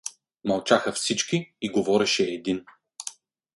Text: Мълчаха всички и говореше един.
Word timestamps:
Мълчаха 0.43 0.91
всички 0.93 1.53
и 1.61 1.71
говореше 1.71 2.23
един. 2.23 2.65